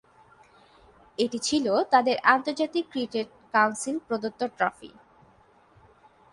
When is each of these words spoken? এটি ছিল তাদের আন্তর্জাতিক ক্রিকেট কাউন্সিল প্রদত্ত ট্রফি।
এটি 1.17 1.37
ছিল 1.47 1.65
তাদের 1.93 2.15
আন্তর্জাতিক 2.33 2.85
ক্রিকেট 2.93 3.27
কাউন্সিল 3.53 3.95
প্রদত্ত 4.07 4.41
ট্রফি। 4.57 4.91